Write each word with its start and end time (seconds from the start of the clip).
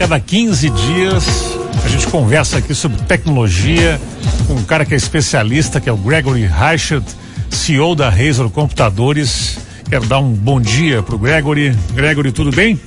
Cada 0.00 0.18
15 0.18 0.70
dias 0.70 1.58
a 1.84 1.88
gente 1.88 2.06
conversa 2.06 2.56
aqui 2.56 2.74
sobre 2.74 3.02
tecnologia 3.02 4.00
com 4.46 4.54
um 4.54 4.64
cara 4.64 4.86
que 4.86 4.94
é 4.94 4.96
especialista, 4.96 5.78
que 5.78 5.90
é 5.90 5.92
o 5.92 5.96
Gregory 5.98 6.46
Reichert, 6.46 7.04
CEO 7.50 7.94
da 7.94 8.08
Razor 8.08 8.48
Computadores. 8.48 9.58
Quero 9.90 10.06
dar 10.06 10.20
um 10.20 10.32
bom 10.32 10.58
dia 10.58 11.02
pro 11.02 11.18
Gregory. 11.18 11.76
Gregory, 11.92 12.32
tudo 12.32 12.50
bem? 12.50 12.80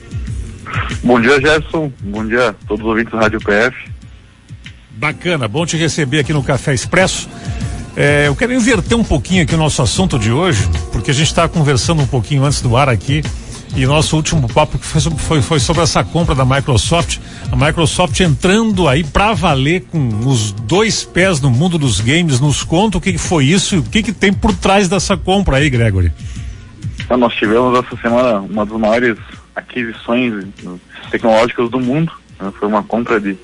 Bom 1.04 1.21
dia, 1.21 1.39
Gerson. 1.39 1.91
Bom 2.02 2.26
dia 2.26 2.49
a 2.49 2.54
todos 2.68 2.84
os 2.84 2.89
ouvintes 2.89 3.12
do 3.12 3.20
Rádio 3.20 3.40
PF. 3.42 3.78
Bacana, 4.94 5.48
bom 5.48 5.68
te 5.68 5.78
receber 5.78 6.22
aqui 6.22 6.34
no 6.34 6.42
Café 6.42 6.74
Expresso. 6.74 7.30
É, 7.96 8.26
eu 8.26 8.36
quero 8.36 8.52
inverter 8.56 8.98
um 8.98 9.04
pouquinho 9.04 9.44
aqui 9.44 9.54
o 9.54 9.58
nosso 9.60 9.84
assunto 9.84 10.18
de 10.18 10.32
hoje, 10.32 10.68
porque 10.92 11.12
a 11.12 11.14
gente 11.14 11.28
estava 11.28 11.48
conversando 11.48 12.02
um 12.02 12.08
pouquinho 12.08 12.44
antes 12.44 12.60
do 12.60 12.76
ar 12.76 12.90
aqui 12.90 13.22
e 13.76 13.85
nosso 13.87 14.15
último 14.15 14.47
papo 14.47 14.78
foi, 14.78 15.01
foi, 15.01 15.42
foi 15.42 15.60
sobre 15.60 15.81
essa 15.81 16.03
compra 16.03 16.35
da 16.35 16.45
Microsoft. 16.45 17.17
A 17.52 17.55
Microsoft 17.55 18.20
entrando 18.20 18.88
aí 18.88 19.03
para 19.03 19.34
valer 19.34 19.81
com 19.91 20.09
os 20.27 20.52
dois 20.52 21.03
pés 21.03 21.41
no 21.41 21.49
mundo 21.49 21.79
dos 21.79 21.99
games. 21.99 22.39
Nos 22.39 22.63
conta 22.63 22.99
o 22.99 23.01
que, 23.01 23.13
que 23.13 23.17
foi 23.17 23.45
isso 23.45 23.75
e 23.75 23.79
o 23.79 23.84
que, 23.84 24.03
que 24.03 24.12
tem 24.12 24.31
por 24.31 24.55
trás 24.55 24.88
dessa 24.88 25.17
compra 25.17 25.57
aí, 25.57 25.70
Gregory. 25.70 26.12
Então, 26.99 27.17
nós 27.17 27.34
tivemos 27.34 27.77
essa 27.77 27.98
semana 27.98 28.39
uma 28.41 28.63
das 28.65 28.79
maiores 28.79 29.17
aquisições 29.55 30.45
tecnológicas 31.09 31.70
do 31.70 31.79
mundo. 31.79 32.12
Né? 32.40 32.51
Foi 32.59 32.67
uma 32.67 32.84
compra 32.84 33.20
de 33.20 33.35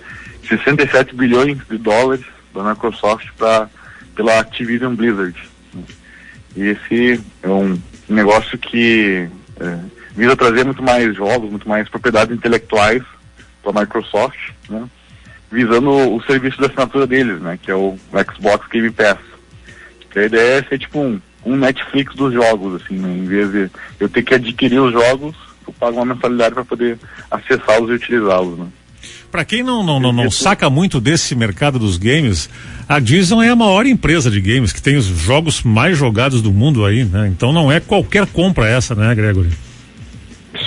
67 0.47 1.15
bilhões 1.15 1.57
de 1.69 1.77
dólares 1.77 2.25
da 2.53 2.63
Microsoft 2.63 3.27
pra, 3.35 3.67
pela 4.15 4.39
Activision 4.39 4.93
Blizzard. 4.93 5.35
E 6.55 6.61
esse 6.61 7.19
é 7.41 7.49
um 7.49 7.79
negócio 8.07 8.57
que 8.57 9.27
é, 9.59 9.79
visa 10.15 10.35
trazer 10.35 10.65
muito 10.65 10.83
mais 10.83 11.15
jogos, 11.15 11.49
muito 11.49 11.67
mais 11.67 11.87
propriedades 11.89 12.35
intelectuais 12.35 13.03
para 13.61 13.71
a 13.71 13.81
Microsoft, 13.81 14.51
né? 14.69 14.83
visando 15.51 15.89
o 15.89 16.21
serviço 16.23 16.57
de 16.57 16.65
assinatura 16.65 17.07
deles, 17.07 17.41
né? 17.41 17.57
que 17.61 17.71
é 17.71 17.75
o 17.75 17.97
Xbox 18.33 18.67
Game 18.69 18.89
Pass. 18.91 19.17
Que 20.11 20.19
a 20.19 20.25
ideia 20.25 20.59
é 20.59 20.63
ser 20.63 20.79
tipo 20.79 20.99
um, 20.99 21.21
um 21.45 21.55
Netflix 21.55 22.15
dos 22.15 22.33
jogos, 22.33 22.81
assim, 22.81 22.95
né? 22.95 23.09
em 23.09 23.25
vez 23.25 23.51
de 23.51 23.69
eu 23.99 24.09
ter 24.09 24.23
que 24.23 24.33
adquirir 24.33 24.79
os 24.79 24.91
jogos, 24.91 25.35
eu 25.67 25.73
pago 25.73 25.97
uma 25.97 26.13
mensalidade 26.13 26.55
para 26.55 26.65
poder 26.65 26.97
acessá-los 27.29 27.89
e 27.89 27.93
utilizá-los. 27.93 28.57
Né? 28.57 28.67
Para 29.31 29.45
quem 29.45 29.61
não, 29.61 29.83
não, 29.83 29.99
não, 29.99 30.11
não, 30.11 30.31
saca 30.31 30.69
muito 30.69 30.99
desse 30.99 31.35
mercado 31.35 31.77
dos 31.77 31.97
games, 31.97 32.49
a 32.87 32.99
Disney 32.99 33.45
é 33.45 33.49
a 33.49 33.55
maior 33.55 33.85
empresa 33.85 34.31
de 34.31 34.41
games 34.41 34.73
que 34.73 34.81
tem 34.81 34.97
os 34.97 35.05
jogos 35.05 35.61
mais 35.61 35.97
jogados 35.97 36.41
do 36.41 36.51
mundo 36.51 36.83
aí, 36.83 37.05
né? 37.05 37.27
Então 37.27 37.53
não 37.53 37.71
é 37.71 37.79
qualquer 37.79 38.25
compra 38.25 38.67
essa, 38.67 38.95
né, 38.95 39.13
Gregory? 39.13 39.49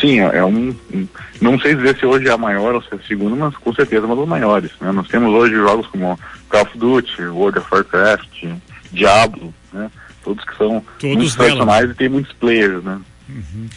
Sim, 0.02 0.18
é 0.18 0.44
um, 0.44 0.74
um, 0.92 1.06
Não 1.40 1.56
sei 1.60 1.76
dizer 1.76 1.96
se 1.96 2.04
hoje 2.04 2.26
é 2.26 2.32
a 2.32 2.36
maior 2.36 2.74
ou 2.74 2.82
se 2.82 2.88
é 2.90 2.96
a 2.96 3.06
segunda, 3.06 3.36
mas 3.36 3.54
com 3.54 3.72
certeza 3.72 4.02
é 4.02 4.06
uma 4.06 4.16
das 4.16 4.26
maiores. 4.26 4.72
Né? 4.80 4.90
Nós 4.90 5.06
temos 5.06 5.32
hoje 5.32 5.54
jogos 5.54 5.86
como 5.86 6.18
Call 6.48 6.62
of 6.62 6.76
Duty, 6.76 7.22
World 7.22 7.60
of 7.60 7.68
Warcraft, 7.70 8.44
Diablo, 8.92 9.54
né? 9.72 9.88
Todos 10.24 10.44
que 10.44 10.56
são 10.56 10.84
Todos 10.98 11.16
muito 11.16 11.36
tradicionais 11.36 11.90
e 11.90 11.94
tem 11.94 12.08
muitos 12.08 12.32
players, 12.32 12.82
né? 12.82 13.00
Uhum. 13.28 13.68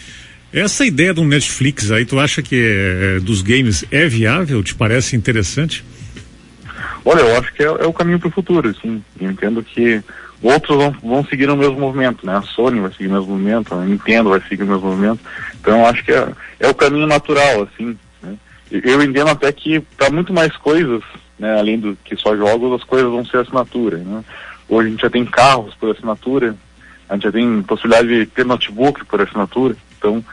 Essa 0.51 0.83
ideia 0.85 1.13
do 1.13 1.23
Netflix 1.23 1.91
aí, 1.91 2.05
tu 2.05 2.19
acha 2.19 2.41
que 2.41 2.55
é, 2.55 3.19
dos 3.19 3.43
games 3.43 3.85
é 3.91 4.07
viável? 4.07 4.63
Te 4.63 4.73
parece 4.73 5.15
interessante? 5.15 5.85
Olha, 7.05 7.21
eu 7.21 7.37
acho 7.37 7.53
que 7.53 7.61
é, 7.61 7.67
é 7.67 7.85
o 7.85 7.93
caminho 7.93 8.19
para 8.19 8.29
o 8.29 8.31
futuro, 8.31 8.75
sim. 8.81 9.03
Eu 9.21 9.29
entendo 9.29 9.61
que 9.61 10.03
outros 10.41 10.75
vão, 10.75 10.91
vão 11.03 11.25
seguir 11.25 11.47
o 11.51 11.55
mesmo 11.55 11.79
movimento, 11.79 12.25
né? 12.25 12.35
A 12.35 12.41
Sony 12.41 12.79
vai 12.79 12.91
seguir 12.91 13.07
o 13.07 13.13
mesmo 13.13 13.27
movimento, 13.27 13.75
a 13.75 13.85
Nintendo 13.85 14.31
vai 14.31 14.41
seguir 14.41 14.63
o 14.63 14.67
mesmo 14.67 14.89
movimento. 14.89 15.19
Então 15.61 15.79
eu 15.79 15.85
acho 15.85 16.03
que 16.03 16.11
é, 16.11 16.27
é 16.59 16.67
o 16.67 16.73
caminho 16.73 17.05
natural, 17.05 17.61
assim. 17.61 17.95
Né? 18.23 18.35
Eu 18.71 19.03
entendo 19.03 19.29
até 19.29 19.51
que 19.51 19.79
para 19.79 20.09
muito 20.09 20.33
mais 20.33 20.57
coisas, 20.57 21.03
né, 21.37 21.59
além 21.59 21.79
do 21.79 21.95
que 22.03 22.15
só 22.15 22.35
jogos, 22.35 22.81
as 22.81 22.83
coisas 22.83 23.11
vão 23.11 23.23
ser 23.23 23.37
assinatura. 23.37 23.97
Né? 23.97 24.23
Hoje 24.67 24.87
a 24.87 24.91
gente 24.91 25.01
já 25.01 25.09
tem 25.11 25.25
carros 25.25 25.75
por 25.75 25.91
assinatura, 25.91 26.55
a 27.07 27.13
gente 27.13 27.23
já 27.23 27.31
tem 27.31 27.61
possibilidade 27.61 28.07
de 28.07 28.25
ter 28.25 28.45
notebook 28.45 29.05
por 29.05 29.21
assinatura. 29.21 29.75
Então 29.99 30.25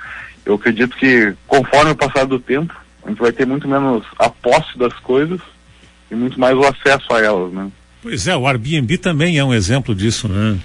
eu 0.47 0.55
acredito 0.55 0.97
que 0.97 1.34
conforme 1.47 1.91
o 1.91 1.97
passar 1.97 2.25
do 2.25 2.41
tempo, 2.41 2.75
a 3.05 3.11
gente 3.11 3.21
vai 3.21 3.31
ter 3.31 3.47
muito 3.47 3.69
menos 3.69 4.06
a 4.19 4.31
posse 4.31 4.78
das 4.78 4.94
coisas 5.00 5.41
e 6.12 6.15
muito 6.15 6.39
mais 6.39 6.56
o 6.56 6.62
acesso 6.62 7.06
a 7.11 7.21
elas, 7.21 7.53
né? 7.53 7.69
Pois 8.03 8.28
é, 8.28 8.37
o 8.37 8.47
Airbnb 8.47 8.99
também 8.99 9.39
é 9.39 9.45
um 9.45 9.55
exemplo 9.55 9.95
disso, 9.95 10.28
né? 10.28 10.59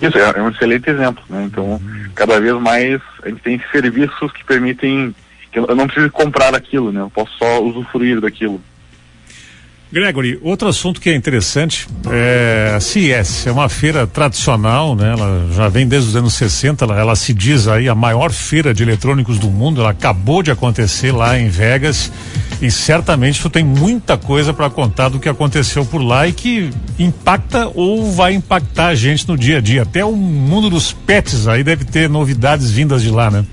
Isso, 0.00 0.16
é, 0.16 0.40
um 0.40 0.48
excelente 0.48 0.88
exemplo, 0.88 1.24
né? 1.28 1.44
Então, 1.44 1.80
cada 2.14 2.40
vez 2.40 2.54
mais 2.60 3.00
a 3.22 3.28
gente 3.28 3.42
tem 3.42 3.60
serviços 3.72 4.30
que 4.32 4.44
permitem 4.44 5.12
que 5.50 5.58
eu 5.58 5.74
não 5.74 5.86
preciso 5.86 6.10
comprar 6.10 6.54
aquilo, 6.54 6.92
né? 6.92 7.00
Eu 7.00 7.10
posso 7.10 7.32
só 7.36 7.60
usufruir 7.62 8.20
daquilo. 8.20 8.60
Gregory, 9.90 10.38
outro 10.42 10.68
assunto 10.68 11.00
que 11.00 11.08
é 11.08 11.14
interessante 11.14 11.88
é 12.10 12.74
a 12.76 12.80
CES, 12.80 13.46
é 13.46 13.50
uma 13.50 13.70
feira 13.70 14.06
tradicional, 14.06 14.94
né? 14.94 15.12
Ela 15.12 15.48
já 15.50 15.68
vem 15.68 15.88
desde 15.88 16.10
os 16.10 16.16
anos 16.16 16.34
60, 16.34 16.84
ela, 16.84 17.00
ela, 17.00 17.16
se 17.16 17.32
diz 17.32 17.66
aí 17.66 17.88
a 17.88 17.94
maior 17.94 18.30
feira 18.30 18.74
de 18.74 18.82
eletrônicos 18.82 19.38
do 19.38 19.48
mundo, 19.48 19.80
ela 19.80 19.90
acabou 19.90 20.42
de 20.42 20.50
acontecer 20.50 21.10
lá 21.10 21.38
em 21.38 21.48
Vegas 21.48 22.12
e 22.60 22.70
certamente 22.70 23.40
tu 23.40 23.48
tem 23.48 23.64
muita 23.64 24.16
coisa 24.16 24.52
para 24.52 24.68
contar 24.68 25.08
do 25.08 25.20
que 25.20 25.28
aconteceu 25.28 25.84
por 25.84 26.02
lá 26.02 26.26
e 26.26 26.32
que 26.32 26.70
impacta 26.98 27.70
ou 27.74 28.10
vai 28.12 28.32
impactar 28.34 28.88
a 28.88 28.94
gente 28.94 29.28
no 29.28 29.36
dia 29.36 29.58
a 29.58 29.60
dia. 29.60 29.82
Até 29.82 30.04
o 30.04 30.12
mundo 30.12 30.68
dos 30.68 30.92
pets 30.92 31.46
aí 31.46 31.62
deve 31.62 31.84
ter 31.84 32.08
novidades 32.08 32.70
vindas 32.70 33.02
de 33.02 33.10
lá, 33.10 33.30
né? 33.30 33.44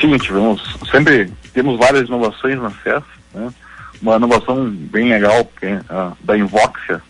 Sim, 0.00 0.16
tivemos, 0.18 0.76
sempre 0.90 1.30
temos 1.52 1.78
várias 1.78 2.08
inovações 2.08 2.58
na 2.60 2.70
CES, 2.70 3.02
né? 3.34 3.52
uma 4.00 4.16
inovação 4.16 4.68
bem 4.70 5.08
legal 5.08 5.44
que 5.58 5.66
é 5.66 5.80
da 6.22 6.36
Invoxia, 6.36 7.00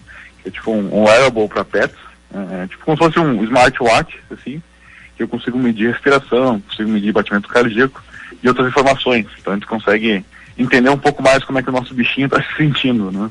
que 0.42 0.48
é 0.48 0.50
tipo 0.50 0.72
um, 0.72 0.94
um 0.94 1.04
wearable 1.04 1.48
para 1.48 1.64
pets, 1.64 1.96
é, 2.32 2.62
é, 2.62 2.66
tipo 2.66 2.84
como 2.84 2.96
se 2.96 3.04
fosse 3.04 3.18
um 3.18 3.42
smartwatch, 3.44 4.18
assim, 4.30 4.62
que 5.16 5.22
eu 5.22 5.28
consigo 5.28 5.58
medir 5.58 5.92
respiração, 5.92 6.60
consigo 6.60 6.90
medir 6.90 7.12
batimento 7.12 7.48
cardíaco 7.48 8.02
e 8.42 8.48
outras 8.48 8.68
informações. 8.68 9.26
Então 9.38 9.52
a 9.52 9.56
gente 9.56 9.66
consegue 9.66 10.24
entender 10.58 10.90
um 10.90 10.98
pouco 10.98 11.22
mais 11.22 11.44
como 11.44 11.58
é 11.58 11.62
que 11.62 11.68
o 11.68 11.72
nosso 11.72 11.94
bichinho 11.94 12.26
está 12.26 12.40
se 12.42 12.56
sentindo, 12.56 13.10
né? 13.10 13.30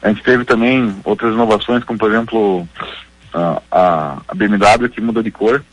A 0.00 0.08
gente 0.08 0.22
teve 0.22 0.44
também 0.44 0.94
outras 1.04 1.32
inovações, 1.32 1.84
como 1.84 1.98
por 1.98 2.10
exemplo 2.10 2.68
a, 3.32 3.62
a, 3.70 4.34
BMW 4.34 4.88
que 4.88 5.00
muda 5.00 5.22
de 5.22 5.30
cor, 5.30 5.64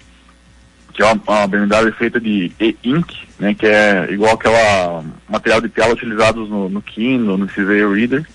que 0.93 1.01
é 1.01 1.05
uma, 1.05 1.19
uma 1.27 1.47
BMW 1.47 1.91
feita 1.93 2.19
de 2.19 2.51
e-ink, 2.59 3.27
né, 3.39 3.55
que 3.55 3.65
é 3.65 4.07
igual 4.11 4.33
aquela 4.33 5.03
material 5.27 5.61
de 5.61 5.69
tela 5.69 5.93
utilizados 5.93 6.47
no, 6.47 6.69
no 6.69 6.81
Kindle, 6.81 7.37
no 7.37 7.49
Xavier 7.49 7.89
Reader, 7.89 8.27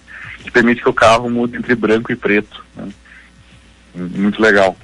que 0.43 0.51
permite 0.51 0.83
que 0.83 0.89
o 0.89 0.95
carro 0.95 1.31
mude 1.31 1.57
entre 1.57 1.77
branco 1.77 2.11
e 2.11 2.17
preto. 2.17 2.65
Né. 2.75 2.89
Muito 3.95 4.43
legal. 4.43 4.77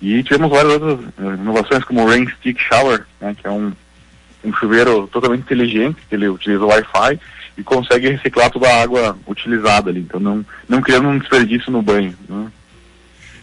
E 0.00 0.22
tivemos 0.22 0.50
várias 0.50 0.72
outras 0.72 0.98
eh, 1.18 1.34
inovações, 1.40 1.84
como 1.84 2.02
o 2.02 2.08
Rain 2.08 2.26
Stick 2.38 2.58
Shower, 2.58 3.04
né, 3.20 3.36
que 3.38 3.46
é 3.46 3.50
um, 3.50 3.72
um 4.44 4.52
chuveiro 4.54 5.06
totalmente 5.08 5.42
inteligente, 5.42 5.98
que 6.08 6.14
ele 6.14 6.28
utiliza 6.28 6.64
Wi-Fi 6.64 7.20
e 7.58 7.62
consegue 7.62 8.08
reciclar 8.08 8.50
toda 8.50 8.68
a 8.68 8.82
água 8.82 9.18
utilizada 9.26 9.90
ali, 9.90 10.00
então 10.00 10.18
não, 10.18 10.44
não 10.68 10.80
criando 10.80 11.08
um 11.08 11.18
desperdício 11.18 11.70
no 11.70 11.82
banho. 11.82 12.14
Né. 12.28 12.46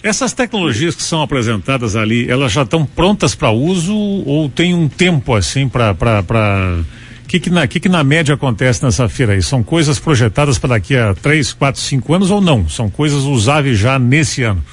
Essas 0.02 0.34
tecnologias 0.34 0.96
que 0.96 1.04
são 1.04 1.22
apresentadas 1.22 1.96
ali, 1.96 2.30
elas 2.30 2.52
já 2.52 2.64
estão 2.64 2.86
prontas 2.86 3.36
para 3.36 3.52
uso 3.52 3.96
ou 3.96 4.50
tem 4.50 4.74
um 4.74 4.88
tempo 4.88 5.36
assim 5.36 5.68
para 5.68 5.92
o 5.92 7.28
que 7.28 7.40
que 7.42 7.50
na, 7.50 7.68
que 7.68 7.80
que 7.80 7.90
na 7.90 8.04
média 8.04 8.36
acontece 8.36 8.84
nessa 8.84 9.10
feira 9.10 9.34
aí? 9.34 9.42
São 9.42 9.62
coisas 9.62 10.00
projetadas 10.00 10.58
para 10.58 10.70
daqui 10.70 10.96
a 10.96 11.14
três, 11.14 11.52
quatro, 11.52 11.82
cinco 11.82 12.14
anos 12.14 12.32
ou 12.32 12.40
não? 12.40 12.70
São 12.70 12.90
coisas 12.90 13.24
usáveis 13.24 13.78
já 13.78 14.00
nesse 14.00 14.44
ano? 14.44 14.64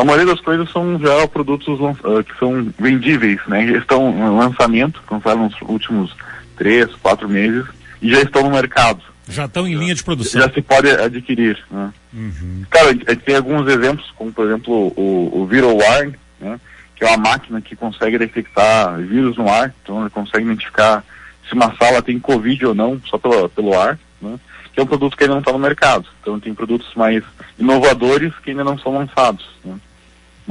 A 0.00 0.04
maioria 0.04 0.32
das 0.32 0.40
coisas 0.40 0.70
são 0.70 0.98
já 0.98 1.28
produtos 1.28 1.78
uh, 1.78 2.24
que 2.24 2.38
são 2.38 2.72
vendíveis, 2.78 3.38
né? 3.46 3.66
Já 3.66 3.78
estão 3.78 4.10
em 4.10 4.38
lançamento, 4.38 5.02
lançaram 5.10 5.44
nos 5.44 5.54
últimos 5.60 6.16
três, 6.56 6.88
quatro 7.02 7.28
meses 7.28 7.66
e 8.00 8.10
já 8.10 8.22
estão 8.22 8.44
no 8.44 8.50
mercado. 8.50 9.02
Já 9.28 9.44
estão 9.44 9.68
em 9.68 9.74
linha 9.74 9.94
de 9.94 10.02
produção. 10.02 10.40
Já 10.40 10.50
se 10.50 10.62
pode 10.62 10.90
adquirir. 10.90 11.62
Né? 11.70 11.92
Uhum. 12.14 12.64
Cara, 12.70 12.88
a 12.88 12.92
gente 12.92 13.16
tem 13.16 13.36
alguns 13.36 13.68
exemplos, 13.68 14.10
como 14.16 14.32
por 14.32 14.46
exemplo 14.46 14.92
o, 14.96 15.42
o 15.42 15.46
ViroWire, 15.46 16.14
né? 16.40 16.58
que 16.96 17.04
é 17.04 17.08
uma 17.08 17.18
máquina 17.18 17.60
que 17.60 17.76
consegue 17.76 18.16
detectar 18.16 18.96
vírus 19.00 19.36
no 19.36 19.50
ar, 19.50 19.74
então 19.82 20.00
ele 20.00 20.10
consegue 20.10 20.46
identificar 20.46 21.04
se 21.46 21.52
uma 21.52 21.76
sala 21.76 22.00
tem 22.00 22.18
Covid 22.18 22.66
ou 22.66 22.74
não, 22.74 23.00
só 23.06 23.18
pelo, 23.18 23.50
pelo 23.50 23.78
ar, 23.78 23.98
né? 24.20 24.40
que 24.72 24.80
é 24.80 24.82
um 24.82 24.86
produto 24.86 25.14
que 25.14 25.24
ainda 25.24 25.34
não 25.34 25.40
está 25.40 25.52
no 25.52 25.58
mercado. 25.58 26.06
Então 26.22 26.40
tem 26.40 26.54
produtos 26.54 26.88
mais 26.94 27.22
inovadores 27.58 28.32
que 28.42 28.50
ainda 28.50 28.64
não 28.64 28.78
são 28.78 28.94
lançados. 28.94 29.46
Né? 29.62 29.76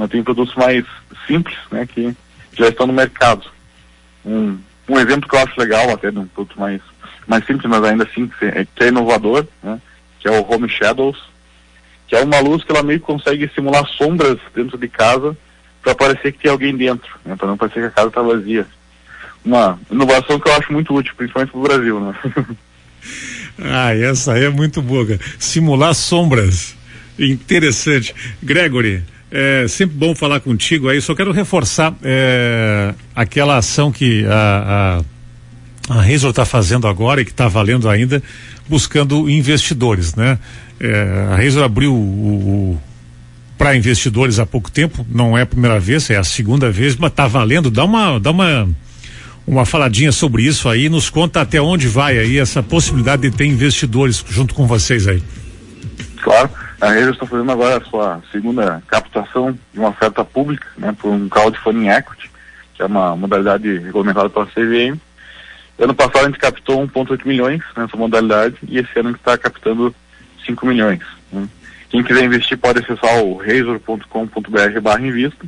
Mas 0.00 0.08
tem 0.08 0.24
produtos 0.24 0.54
mais 0.54 0.82
simples, 1.26 1.58
né, 1.70 1.86
que 1.86 2.16
já 2.54 2.68
estão 2.68 2.86
no 2.86 2.92
mercado. 2.94 3.44
Um, 4.24 4.58
um 4.88 4.98
exemplo 4.98 5.28
que 5.28 5.36
eu 5.36 5.40
acho 5.40 5.60
legal, 5.60 5.90
até 5.90 6.10
de 6.10 6.18
um 6.18 6.26
produto 6.26 6.58
mais 6.58 6.80
mais 7.26 7.44
simples, 7.44 7.70
mas 7.70 7.84
ainda 7.84 8.04
assim 8.04 8.30
é, 8.40 8.64
que 8.64 8.82
é 8.82 8.88
inovador, 8.88 9.46
né? 9.62 9.78
que 10.18 10.26
é 10.26 10.30
o 10.30 10.50
Home 10.50 10.68
Shadows, 10.70 11.18
que 12.08 12.16
é 12.16 12.24
uma 12.24 12.40
luz 12.40 12.64
que 12.64 12.72
ela 12.72 12.82
meio 12.82 12.98
que 12.98 13.04
consegue 13.04 13.48
simular 13.54 13.86
sombras 13.86 14.38
dentro 14.54 14.78
de 14.78 14.88
casa 14.88 15.36
para 15.82 15.94
parecer 15.94 16.32
que 16.32 16.38
tem 16.38 16.50
alguém 16.50 16.74
dentro, 16.74 17.08
né? 17.24 17.36
para 17.36 17.46
não 17.46 17.58
parecer 17.58 17.80
que 17.80 17.86
a 17.86 17.90
casa 17.90 18.08
está 18.08 18.22
vazia. 18.22 18.66
uma 19.44 19.78
inovação 19.90 20.40
que 20.40 20.48
eu 20.48 20.54
acho 20.54 20.72
muito 20.72 20.94
útil, 20.94 21.12
principalmente 21.14 21.50
para 21.50 21.60
o 21.60 21.62
Brasil, 21.62 22.00
né? 22.00 22.14
ah, 23.62 23.94
essa 23.94 24.32
aí 24.32 24.44
é 24.44 24.50
muito 24.50 24.80
boa. 24.80 25.06
Simular 25.38 25.94
sombras. 25.94 26.74
Interessante. 27.18 28.14
Gregory, 28.42 29.04
é 29.30 29.66
sempre 29.68 29.96
bom 29.96 30.14
falar 30.14 30.40
contigo 30.40 30.88
aí. 30.88 31.00
Só 31.00 31.14
quero 31.14 31.32
reforçar 31.32 31.94
é, 32.02 32.94
aquela 33.14 33.56
ação 33.56 33.92
que 33.92 34.24
a, 34.26 35.02
a, 35.88 36.00
a 36.00 36.12
está 36.12 36.44
fazendo 36.44 36.86
agora 36.86 37.20
e 37.20 37.24
que 37.24 37.30
está 37.30 37.48
valendo 37.48 37.88
ainda, 37.88 38.22
buscando 38.68 39.30
investidores, 39.30 40.14
né? 40.14 40.38
É, 40.80 41.28
a 41.32 41.36
Razor 41.36 41.62
abriu 41.62 41.94
o, 41.94 42.72
o 42.72 42.80
para 43.58 43.76
investidores 43.76 44.38
há 44.38 44.46
pouco 44.46 44.70
tempo, 44.70 45.06
não 45.10 45.36
é 45.36 45.42
a 45.42 45.46
primeira 45.46 45.78
vez, 45.78 46.08
é 46.08 46.16
a 46.16 46.24
segunda 46.24 46.70
vez, 46.70 46.96
mas 46.96 47.10
está 47.10 47.26
valendo. 47.26 47.70
Dá 47.70 47.84
uma, 47.84 48.18
dá 48.18 48.30
uma 48.30 48.66
uma 49.46 49.66
faladinha 49.66 50.12
sobre 50.12 50.44
isso 50.44 50.68
aí, 50.68 50.88
nos 50.88 51.10
conta 51.10 51.40
até 51.40 51.60
onde 51.60 51.88
vai 51.88 52.18
aí 52.18 52.38
essa 52.38 52.62
possibilidade 52.62 53.22
de 53.22 53.30
ter 53.32 53.46
investidores 53.46 54.24
junto 54.30 54.54
com 54.54 54.66
vocês 54.66 55.08
aí. 55.08 55.22
Claro, 56.22 56.50
a 56.80 56.90
Rede 56.90 57.10
está 57.10 57.26
fazendo 57.26 57.52
agora 57.52 57.76
a 57.76 57.84
sua 57.84 58.22
segunda 58.32 58.82
captação 58.86 59.52
de 59.72 59.78
uma 59.78 59.90
oferta 59.90 60.24
pública, 60.24 60.66
né, 60.78 60.94
por 60.98 61.10
um 61.10 61.28
crowdfunding 61.28 61.88
equity, 61.88 62.30
que 62.74 62.82
é 62.82 62.86
uma 62.86 63.14
modalidade 63.14 63.78
regulamentada 63.78 64.30
pela 64.30 64.46
CVM. 64.46 64.98
Ano 65.78 65.94
passado 65.94 66.24
a 66.24 66.26
gente 66.26 66.38
captou 66.38 66.86
1,8 66.86 67.26
milhões 67.26 67.62
nessa 67.76 67.96
modalidade 67.96 68.56
e 68.66 68.78
esse 68.78 68.98
ano 68.98 69.10
a 69.10 69.12
gente 69.12 69.20
está 69.20 69.36
captando 69.36 69.94
5 70.46 70.66
milhões. 70.66 71.00
Né. 71.30 71.46
Quem 71.90 72.02
quiser 72.02 72.24
investir 72.24 72.56
pode 72.56 72.78
acessar 72.78 73.22
o 73.22 73.36
razor.com.br 73.36 74.80
barra 74.80 75.06
invista 75.06 75.44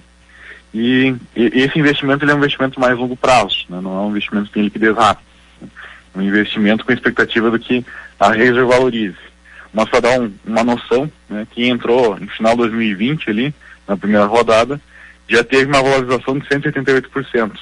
e, 0.74 1.14
e, 1.36 1.62
esse 1.62 1.78
investimento 1.78 2.24
é 2.28 2.34
um 2.34 2.38
investimento 2.38 2.80
mais 2.80 2.96
longo 2.96 3.16
prazo, 3.16 3.64
né? 3.68 3.80
não 3.80 3.96
é 3.96 4.00
um 4.00 4.10
investimento 4.10 4.48
que 4.48 4.54
tem 4.54 4.64
liquidez 4.64 4.96
rápida. 4.96 5.28
Né? 5.60 5.68
É 6.14 6.18
um 6.18 6.22
investimento 6.22 6.84
com 6.84 6.92
expectativa 6.92 7.50
do 7.50 7.58
que 7.58 7.84
a 8.18 8.28
Razer 8.28 8.66
valorize. 8.66 9.31
Mas 9.72 9.88
para 9.88 10.00
dar 10.00 10.20
um, 10.20 10.32
uma 10.44 10.62
noção, 10.62 11.10
né, 11.28 11.46
quem 11.52 11.70
entrou 11.70 12.18
em 12.20 12.26
final 12.26 12.52
de 12.52 12.58
2020 12.58 13.30
ali, 13.30 13.54
na 13.88 13.96
primeira 13.96 14.26
rodada, 14.26 14.80
já 15.28 15.42
teve 15.42 15.66
uma 15.66 15.82
valorização 15.82 16.38
de 16.38 16.46
188%. 16.46 17.52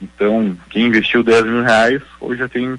Então, 0.00 0.56
quem 0.68 0.86
investiu 0.86 1.22
10 1.22 1.44
mil 1.44 1.62
reais, 1.62 2.02
hoje 2.20 2.40
já 2.40 2.48
tem 2.48 2.78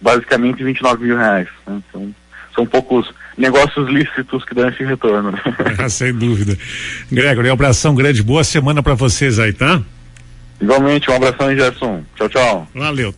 basicamente 0.00 0.62
29 0.62 1.04
mil 1.04 1.16
reais. 1.16 1.48
Né? 1.66 1.80
Então, 1.88 2.14
são 2.54 2.66
poucos 2.66 3.12
negócios 3.36 3.88
lícitos 3.88 4.44
que 4.44 4.54
dão 4.54 4.68
esse 4.68 4.84
retorno. 4.84 5.32
Né? 5.32 5.38
Ah, 5.78 5.88
sem 5.88 6.12
dúvida. 6.12 6.56
Gregory, 7.10 7.48
um 7.48 7.52
abração 7.52 7.94
grande, 7.94 8.22
boa 8.22 8.44
semana 8.44 8.82
para 8.82 8.94
vocês 8.94 9.38
aí, 9.38 9.52
tá? 9.52 9.80
Igualmente, 10.60 11.10
um 11.10 11.16
abração, 11.16 11.54
Gerson. 11.54 12.04
Tchau, 12.16 12.28
tchau. 12.28 12.68
Valeu. 12.74 13.14